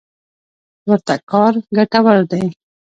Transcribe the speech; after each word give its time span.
ورته 0.89 1.15
کار 1.31 1.53
ګټور 1.75 2.19
دی. 2.31 2.43